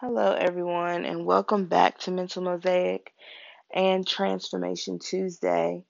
Hello, 0.00 0.32
everyone, 0.32 1.04
and 1.04 1.24
welcome 1.24 1.66
back 1.66 1.98
to 2.00 2.10
Mental 2.10 2.42
Mosaic 2.42 3.12
and 3.72 4.06
Transformation 4.06 4.98
Tuesday. 4.98 5.84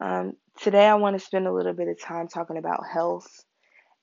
Um, 0.00 0.34
today, 0.60 0.86
I 0.86 0.94
want 0.94 1.18
to 1.18 1.24
spend 1.24 1.46
a 1.46 1.52
little 1.52 1.74
bit 1.74 1.88
of 1.88 2.00
time 2.00 2.26
talking 2.26 2.56
about 2.56 2.86
health 2.86 3.44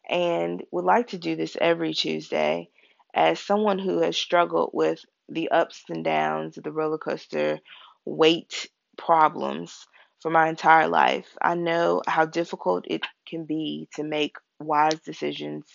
and 0.10 0.64
would 0.72 0.86
like 0.86 1.08
to 1.10 1.18
do 1.18 1.36
this 1.36 1.58
every 1.60 1.94
Tuesday. 1.94 2.70
As 3.16 3.40
someone 3.40 3.80
who 3.80 4.02
has 4.02 4.16
struggled 4.16 4.72
with 4.74 5.04
the 5.28 5.50
ups 5.50 5.84
and 5.90 6.04
downs 6.04 6.58
of 6.58 6.64
the 6.64 6.72
roller 6.72 7.00
coaster 7.00 7.60
weight 8.06 8.70
problems 8.98 9.88
for 10.22 10.30
my 10.30 10.50
entire 10.50 10.88
life, 10.88 11.36
I 11.42 11.56
know 11.56 12.04
how 12.08 12.26
difficult 12.26 12.86
it 12.88 13.06
can 13.28 13.46
be 13.46 13.90
to 13.96 14.04
make 14.04 14.38
wise 14.60 15.00
decisions 15.02 15.66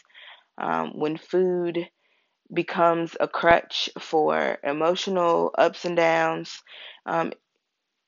um, 0.58 0.98
when 0.98 1.16
food 1.16 1.88
becomes 2.52 3.16
a 3.20 3.28
crutch 3.28 3.90
for 3.98 4.58
emotional 4.62 5.52
ups 5.56 5.84
and 5.84 5.96
downs, 5.96 6.62
um, 7.04 7.32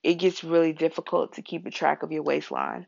it 0.02 0.14
gets 0.14 0.44
really 0.44 0.72
difficult 0.72 1.34
to 1.34 1.42
keep 1.42 1.66
a 1.66 1.70
track 1.70 2.02
of 2.02 2.12
your 2.12 2.22
waistline. 2.22 2.86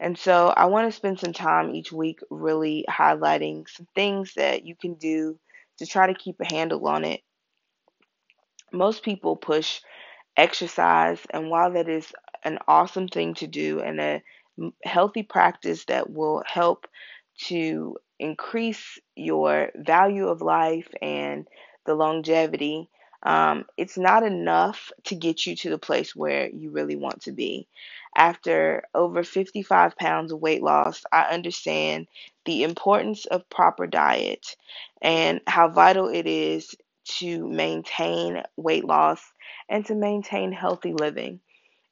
And 0.00 0.18
so 0.18 0.48
I 0.48 0.66
want 0.66 0.88
to 0.88 0.96
spend 0.96 1.18
some 1.20 1.32
time 1.32 1.74
each 1.74 1.92
week 1.92 2.20
really 2.30 2.84
highlighting 2.88 3.68
some 3.68 3.86
things 3.94 4.34
that 4.34 4.66
you 4.66 4.74
can 4.74 4.94
do 4.94 5.38
to 5.78 5.86
try 5.86 6.06
to 6.06 6.14
keep 6.14 6.36
a 6.40 6.44
handle 6.44 6.86
on 6.86 7.04
it. 7.04 7.20
Most 8.72 9.02
people 9.02 9.36
push 9.36 9.80
exercise, 10.36 11.20
and 11.30 11.50
while 11.50 11.72
that 11.72 11.88
is 11.88 12.12
an 12.44 12.58
awesome 12.68 13.08
thing 13.08 13.34
to 13.34 13.46
do 13.46 13.80
and 13.80 14.00
a 14.00 14.22
healthy 14.84 15.22
practice 15.22 15.84
that 15.86 16.10
will 16.10 16.42
help 16.46 16.86
to 17.38 17.96
increase 18.18 18.98
your 19.16 19.70
value 19.76 20.28
of 20.28 20.42
life 20.42 20.88
and 21.02 21.46
the 21.86 21.94
longevity, 21.94 22.88
um, 23.22 23.64
it's 23.76 23.98
not 23.98 24.22
enough 24.22 24.92
to 25.04 25.14
get 25.14 25.46
you 25.46 25.56
to 25.56 25.70
the 25.70 25.78
place 25.78 26.14
where 26.14 26.48
you 26.48 26.70
really 26.70 26.96
want 26.96 27.22
to 27.22 27.32
be. 27.32 27.68
After 28.16 28.84
over 28.94 29.22
55 29.24 29.96
pounds 29.96 30.32
of 30.32 30.40
weight 30.40 30.62
loss, 30.62 31.04
I 31.12 31.22
understand 31.24 32.06
the 32.44 32.62
importance 32.62 33.26
of 33.26 33.48
proper 33.50 33.86
diet 33.86 34.56
and 35.02 35.40
how 35.46 35.68
vital 35.68 36.08
it 36.08 36.26
is 36.26 36.74
to 37.18 37.48
maintain 37.48 38.42
weight 38.56 38.84
loss 38.84 39.22
and 39.68 39.84
to 39.86 39.94
maintain 39.94 40.52
healthy 40.52 40.92
living. 40.92 41.40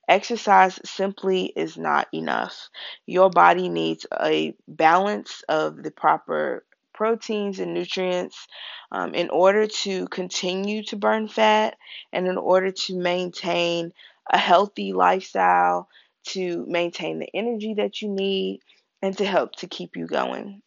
Exercise 0.08 0.78
simply 0.84 1.47
is 1.47 1.77
not 1.77 2.08
enough. 2.12 2.69
Your 3.06 3.30
body 3.30 3.69
needs 3.69 4.06
a 4.20 4.55
balance 4.69 5.42
of 5.48 5.83
the 5.83 5.91
proper 5.91 6.64
proteins 6.92 7.58
and 7.58 7.74
nutrients 7.74 8.46
um, 8.92 9.14
in 9.14 9.30
order 9.30 9.66
to 9.66 10.06
continue 10.08 10.83
to 10.84 10.96
burn 10.96 11.28
fat 11.28 11.77
and 12.12 12.28
in 12.28 12.38
order 12.38 12.70
to 12.70 12.96
maintain 12.96 13.92
a 14.30 14.38
healthy 14.38 14.92
lifestyle, 14.92 15.88
to 16.24 16.64
maintain 16.68 17.18
the 17.18 17.28
energy 17.34 17.74
that 17.74 18.00
you 18.00 18.08
need, 18.08 18.61
and 19.02 19.16
to 19.18 19.24
help 19.24 19.56
to 19.56 19.66
keep 19.66 19.96
you 19.96 20.06
going 20.06 20.62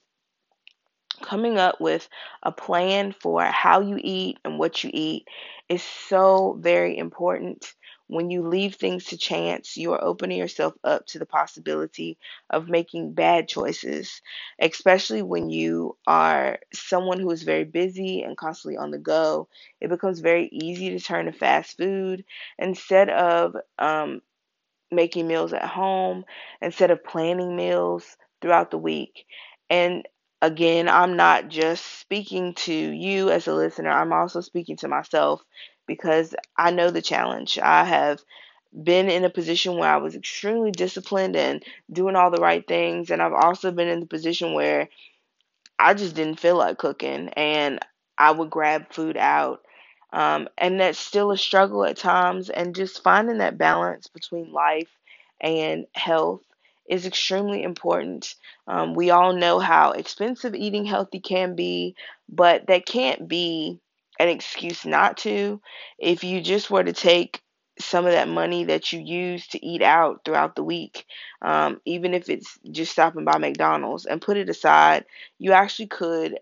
coming 1.22 1.58
up 1.58 1.80
with 1.82 2.08
a 2.44 2.52
plan 2.52 3.12
for 3.12 3.44
how 3.44 3.82
you 3.82 4.00
eat 4.00 4.38
and 4.46 4.60
what 4.60 4.84
you 4.84 4.90
eat 4.94 5.28
is 5.70 5.84
so 5.84 6.58
very 6.60 6.98
important. 6.98 7.74
When 8.08 8.30
you 8.32 8.48
leave 8.48 8.76
things 8.76 9.06
to 9.06 9.18
chance, 9.18 9.78
you 9.78 9.94
are 9.94 10.04
opening 10.04 10.38
yourself 10.38 10.74
up 10.84 11.06
to 11.08 11.20
the 11.20 11.26
possibility 11.26 12.18
of 12.50 12.70
making 12.70 13.14
bad 13.14 13.48
choices, 13.48 14.22
especially 14.60 15.22
when 15.22 15.50
you 15.50 15.98
are 16.08 16.60
someone 16.74 17.20
who 17.20 17.32
is 17.32 17.44
very 17.44 17.66
busy 17.66 18.24
and 18.24 18.38
constantly 18.38 18.78
on 18.78 18.92
the 18.92 18.98
go. 19.00 19.50
It 19.82 19.90
becomes 19.90 20.20
very 20.20 20.48
easy 20.52 20.90
to 20.92 21.00
turn 21.00 21.26
to 21.26 21.32
fast 21.34 21.78
food 21.78 22.24
instead 22.58 23.10
of 23.10 23.56
um, 23.80 24.22
making 24.92 25.28
meals 25.28 25.54
at 25.54 25.66
home, 25.66 26.26
instead 26.62 26.92
of 26.92 27.04
planning 27.04 27.56
meals 27.56 28.18
throughout 28.42 28.72
the 28.72 28.78
week. 28.78 29.26
And 29.70 30.08
again, 30.42 30.88
I'm 30.88 31.16
not 31.18 31.50
just 31.50 32.00
speaking 32.00 32.54
to 32.56 32.74
you 32.74 33.30
as 33.30 33.48
a 33.48 33.54
listener, 33.54 33.90
I'm 33.90 34.14
also 34.14 34.42
speaking 34.42 34.78
to 34.78 34.88
myself 34.88 35.42
because 35.88 36.36
I 36.58 36.72
know 36.72 36.92
the 36.92 37.02
challenge. 37.02 37.60
I 37.60 37.86
have 37.86 38.22
been 38.84 39.10
in 39.10 39.26
a 39.26 39.30
position 39.30 39.78
where 39.78 39.90
I 39.90 39.98
was 39.98 40.16
extremely 40.16 40.72
disciplined 40.72 41.36
and 41.36 41.64
doing 41.92 42.16
all 42.16 42.32
the 42.32 42.42
right 42.42 42.68
things, 42.68 43.12
and 43.12 43.22
I've 43.22 43.34
also 43.34 43.72
been 43.72 43.88
in 43.88 44.02
the 44.02 44.06
position 44.08 44.54
where 44.54 44.90
I 45.80 45.94
just 45.94 46.16
didn't 46.16 46.40
feel 46.40 46.58
like 46.58 46.78
cooking 46.78 47.30
and 47.30 47.80
I 48.18 48.32
would 48.32 48.50
grab 48.50 48.92
food 48.94 49.18
out. 49.18 49.62
Um, 50.14 50.48
and 50.58 50.80
that's 50.80 50.98
still 51.00 51.32
a 51.32 51.38
struggle 51.38 51.84
at 51.84 51.98
times, 51.98 52.50
and 52.50 52.76
just 52.76 53.04
finding 53.04 53.40
that 53.40 53.58
balance 53.58 54.08
between 54.08 54.54
life 54.54 54.90
and 55.42 55.86
health 55.94 56.42
is 56.88 57.06
extremely 57.06 57.62
important. 57.64 58.36
Um, 58.68 58.94
we 58.96 59.10
all 59.10 59.34
know 59.34 59.60
how 59.60 59.92
expensive 59.92 60.56
eating 60.56 60.86
healthy 60.86 61.20
can 61.20 61.56
be, 61.56 61.96
but 62.30 62.68
that 62.68 62.86
can't 62.86 63.28
be 63.28 63.80
an 64.20 64.30
excuse 64.30 64.86
not 64.86 65.18
to. 65.18 65.62
If 66.00 66.24
you 66.24 66.42
just 66.42 66.70
were 66.70 66.84
to 66.84 66.94
take 66.94 67.42
some 67.80 68.06
of 68.06 68.12
that 68.12 68.28
money 68.28 68.66
that 68.66 68.92
you 68.92 69.00
use 69.00 69.48
to 69.48 69.64
eat 69.66 69.82
out 69.82 70.22
throughout 70.26 70.56
the 70.56 70.64
week, 70.64 71.06
um, 71.42 71.80
even 71.86 72.14
if 72.14 72.30
it's 72.30 72.58
just 72.72 72.92
stopping 72.92 73.26
by 73.26 73.38
McDonald's, 73.38 74.06
and 74.06 74.22
put 74.22 74.38
it 74.38 74.50
aside, 74.50 75.06
you 75.38 75.52
actually 75.52 75.88
could 75.88 76.40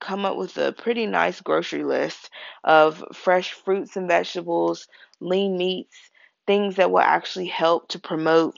come 0.00 0.24
up 0.24 0.36
with 0.36 0.56
a 0.56 0.72
pretty 0.72 1.06
nice 1.06 1.40
grocery 1.40 1.84
list 1.84 2.30
of 2.64 3.04
fresh 3.12 3.52
fruits 3.52 3.96
and 3.96 4.08
vegetables, 4.08 4.86
lean 5.20 5.58
meats, 5.58 5.96
things 6.46 6.76
that 6.76 6.90
will 6.90 7.00
actually 7.00 7.46
help 7.46 7.88
to 7.88 7.98
promote 7.98 8.56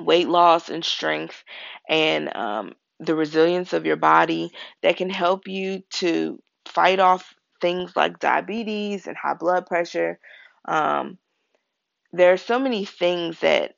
weight 0.00 0.28
loss 0.28 0.68
and 0.68 0.84
strength 0.84 1.44
and 1.88 2.34
um, 2.36 2.74
the 3.00 3.14
resilience 3.14 3.72
of 3.72 3.86
your 3.86 3.96
body 3.96 4.50
that 4.82 4.96
can 4.96 5.08
help 5.08 5.46
you 5.46 5.82
to 5.90 6.38
fight 6.66 6.98
off 6.98 7.34
things 7.60 7.96
like 7.96 8.18
diabetes 8.18 9.06
and 9.06 9.16
high 9.16 9.34
blood 9.34 9.66
pressure. 9.66 10.18
Um, 10.66 11.18
there 12.12 12.32
are 12.32 12.38
so 12.38 12.58
many 12.58 12.84
things 12.84 13.40
that 13.40 13.76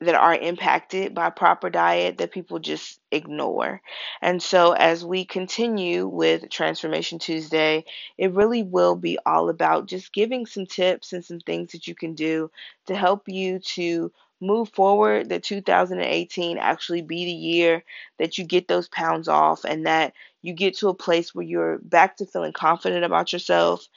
that 0.00 0.14
are 0.16 0.34
impacted 0.34 1.14
by 1.14 1.30
proper 1.30 1.70
diet 1.70 2.18
that 2.18 2.32
people 2.32 2.58
just 2.58 3.00
ignore. 3.12 3.80
And 4.20 4.42
so, 4.42 4.72
as 4.72 5.04
we 5.04 5.24
continue 5.24 6.06
with 6.08 6.50
Transformation 6.50 7.18
Tuesday, 7.18 7.84
it 8.18 8.32
really 8.34 8.62
will 8.64 8.96
be 8.96 9.18
all 9.26 9.48
about 9.48 9.86
just 9.86 10.12
giving 10.12 10.46
some 10.46 10.66
tips 10.66 11.12
and 11.12 11.24
some 11.24 11.40
things 11.40 11.72
that 11.72 11.86
you 11.88 11.94
can 11.94 12.14
do 12.14 12.50
to 12.86 12.96
help 12.96 13.28
you 13.28 13.60
to 13.76 14.12
move 14.42 14.68
forward 14.70 15.30
that 15.30 15.44
2018 15.44 16.58
actually 16.58 17.02
be 17.02 17.24
the 17.24 17.32
year 17.32 17.84
that 18.18 18.38
you 18.38 18.44
get 18.44 18.68
those 18.68 18.88
pounds 18.88 19.28
off 19.28 19.64
and 19.64 19.86
that 19.86 20.12
you 20.42 20.52
get 20.52 20.76
to 20.76 20.88
a 20.88 20.94
place 20.94 21.34
where 21.34 21.46
you're 21.46 21.78
back 21.78 22.16
to 22.16 22.26
feeling 22.26 22.52
confident 22.52 23.04
about 23.04 23.32
yourself 23.32 23.88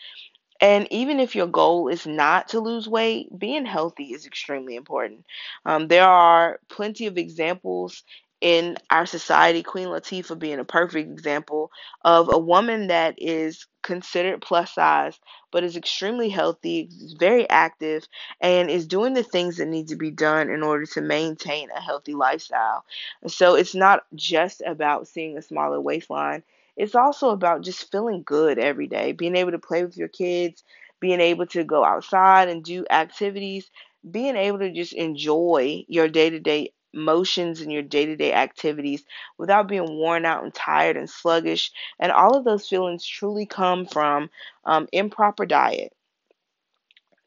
and 0.61 0.88
even 0.89 1.19
if 1.19 1.35
your 1.35 1.47
goal 1.47 1.89
is 1.89 2.07
not 2.07 2.50
to 2.50 2.59
lose 2.59 2.88
weight, 2.88 3.28
being 3.38 3.66
healthy 3.66 4.13
is 4.13 4.25
extremely 4.25 4.75
important. 4.75 5.25
Um, 5.66 5.88
there 5.89 6.07
are 6.07 6.59
plenty 6.69 7.07
of 7.07 7.17
examples 7.17 8.03
in 8.45 8.78
our 8.91 9.07
society, 9.07 9.63
Queen 9.63 9.88
Latifah 9.88 10.38
being 10.38 10.59
a 10.59 10.66
perfect 10.66 11.09
example 11.11 11.72
of 12.03 12.29
a 12.31 12.38
woman 12.38 12.88
that 12.88 13.16
is 13.17 13.66
considered 13.81 14.41
plus 14.41 14.73
size 14.75 15.19
but 15.51 15.63
is 15.63 15.78
extremely 15.78 16.29
healthy, 16.29 16.89
is 16.91 17.13
very 17.13 17.50
active, 17.50 18.07
and 18.41 18.69
is 18.69 18.88
doing 18.88 19.13
the 19.13 19.23
things 19.23 19.57
that 19.57 19.67
need 19.67 19.88
to 19.88 19.95
be 19.95 20.11
done 20.11 20.50
in 20.50 20.63
order 20.63 20.85
to 20.85 21.01
maintain 21.01 21.69
a 21.72 21.81
healthy 21.81 22.13
lifestyle. 22.13 22.85
So 23.28 23.56
it's 23.56 23.75
not 23.75 24.03
just 24.16 24.62
about 24.66 25.07
seeing 25.07 25.38
a 25.38 25.41
smaller 25.41 25.81
waistline 25.81 26.44
it's 26.77 26.95
also 26.95 27.29
about 27.29 27.63
just 27.63 27.89
feeling 27.89 28.23
good 28.25 28.59
every 28.59 28.88
day, 28.88 29.13
being 29.13 29.38
able 29.38 29.51
to 29.51 29.59
play 29.59 29.86
with 29.86 29.95
your 29.95 30.09
kids, 30.09 30.62
being 31.00 31.21
able 31.21 31.45
to 31.48 31.63
go 31.63 31.86
outside 31.86 32.50
and 32.50 32.65
do 32.65 32.86
activities, 32.89 33.71
being 34.12 34.36
able 34.36 34.59
to 34.59 34.71
just 34.74 34.94
enjoy 34.94 35.86
your 35.88 36.09
day 36.09 36.30
to 36.30 36.39
day 36.39 36.74
motions 36.95 37.62
and 37.62 37.71
your 37.71 37.83
day 37.83 38.06
to 38.06 38.15
day 38.15 38.33
activities 38.33 39.03
without 39.38 39.68
being 39.68 39.97
worn 39.97 40.25
out 40.25 40.44
and 40.44 40.53
tired 40.53 40.97
and 40.97 41.09
sluggish. 41.09 41.71
And 42.00 42.12
all 42.12 42.38
of 42.38 42.45
those 42.45 42.68
feelings 42.68 43.06
truly 43.06 43.45
come 43.45 43.86
from 43.86 44.30
um, 44.65 44.88
improper 44.92 45.45
diet. 45.45 45.94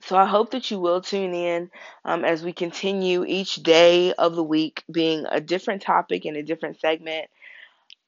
So 0.03 0.17
I 0.17 0.25
hope 0.27 0.53
that 0.53 0.71
you 0.71 0.79
will 0.81 1.01
tune 1.01 1.35
in 1.35 1.71
um, 2.05 2.25
as 2.25 2.43
we 2.43 2.53
continue 2.53 3.25
each 3.25 3.57
day 3.57 4.13
of 4.15 4.37
the 4.37 4.45
week 4.45 4.85
being 4.91 5.27
a 5.29 5.41
different 5.41 5.83
topic 5.83 6.25
and 6.25 6.37
a 6.37 6.43
different 6.43 6.81
segment 6.81 7.29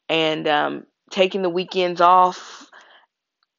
and 0.08 0.46
um, 0.48 0.86
taking 1.10 1.42
the 1.42 1.50
weekends 1.50 2.00
off 2.00 2.70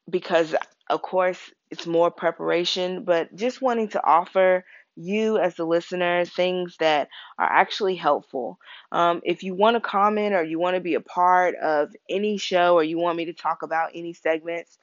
because, 0.08 0.54
of 0.90 1.02
course, 1.02 1.38
it's 1.70 1.86
more 1.86 2.10
preparation, 2.10 3.04
but 3.04 3.34
just 3.34 3.62
wanting 3.62 3.88
to 3.88 4.04
offer 4.04 4.64
you 4.96 5.38
as 5.38 5.54
the 5.54 5.64
listener 5.64 6.24
things 6.24 6.76
that 6.78 7.08
are 7.38 7.50
actually 7.50 7.96
helpful. 7.96 8.58
Um, 8.90 9.20
if 9.24 9.42
you 9.42 9.54
want 9.54 9.76
to 9.76 9.80
comment 9.80 10.34
or 10.34 10.42
you 10.42 10.58
want 10.58 10.74
to 10.76 10.80
be 10.80 10.94
a 10.94 11.00
part 11.00 11.54
of 11.56 11.94
any 12.08 12.38
show 12.38 12.74
or 12.74 12.84
you 12.84 12.98
want 12.98 13.16
me 13.16 13.26
to 13.26 13.32
talk 13.32 13.62
about 13.62 13.90
any 13.94 14.12
segments, 14.12 14.78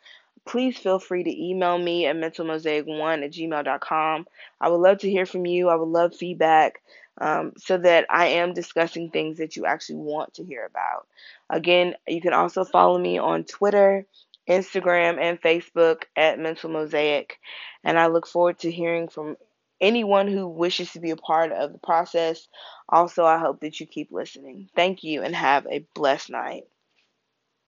please 0.45 0.77
feel 0.77 0.99
free 0.99 1.23
to 1.23 1.43
email 1.43 1.77
me 1.77 2.05
at 2.05 2.15
mentalmosaic1 2.15 3.23
at 3.23 3.31
gmail.com. 3.31 4.25
I 4.59 4.69
would 4.69 4.77
love 4.77 4.99
to 4.99 5.09
hear 5.09 5.25
from 5.25 5.45
you. 5.45 5.69
I 5.69 5.75
would 5.75 5.89
love 5.89 6.15
feedback 6.15 6.81
um, 7.19 7.53
so 7.57 7.77
that 7.77 8.05
I 8.09 8.27
am 8.27 8.53
discussing 8.53 9.09
things 9.09 9.37
that 9.37 9.55
you 9.55 9.65
actually 9.65 9.97
want 9.97 10.35
to 10.35 10.43
hear 10.43 10.65
about. 10.65 11.07
Again, 11.49 11.95
you 12.07 12.21
can 12.21 12.33
also 12.33 12.63
follow 12.63 12.97
me 12.97 13.17
on 13.17 13.43
Twitter, 13.43 14.05
Instagram, 14.49 15.19
and 15.19 15.41
Facebook 15.41 16.03
at 16.15 16.39
Mental 16.39 16.69
Mosaic. 16.69 17.39
And 17.83 17.99
I 17.99 18.07
look 18.07 18.25
forward 18.25 18.59
to 18.59 18.71
hearing 18.71 19.07
from 19.07 19.35
anyone 19.81 20.27
who 20.27 20.47
wishes 20.47 20.91
to 20.93 20.99
be 20.99 21.11
a 21.11 21.17
part 21.17 21.51
of 21.51 21.71
the 21.73 21.79
process. 21.79 22.47
Also, 22.89 23.25
I 23.25 23.37
hope 23.39 23.61
that 23.61 23.79
you 23.79 23.85
keep 23.87 24.11
listening. 24.11 24.69
Thank 24.75 25.03
you 25.03 25.23
and 25.23 25.35
have 25.35 25.65
a 25.67 25.85
blessed 25.95 26.29
night. 26.31 26.65